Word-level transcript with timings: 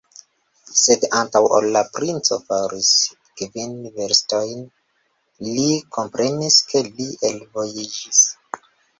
Sed 0.83 1.03
antaŭ 1.17 1.39
ol 1.57 1.65
la 1.73 1.81
princo 1.97 2.37
faris 2.45 2.87
kvin 3.41 3.75
verstojn, 3.97 4.63
li 5.49 5.67
komprenis, 5.99 6.57
ke 6.71 6.83
li 6.87 7.07
elvojiĝis. 7.29 8.23